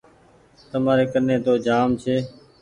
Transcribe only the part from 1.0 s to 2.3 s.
ڪني تو جآم ڇي۔